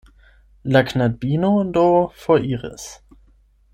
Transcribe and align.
La 0.75 0.81
knabino 0.91 1.51
do 1.75 1.85
foriris. 2.23 2.89